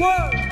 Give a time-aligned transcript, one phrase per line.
[0.00, 0.49] Whoa!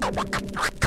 [0.00, 0.22] ハハ
[0.56, 0.85] ハハ!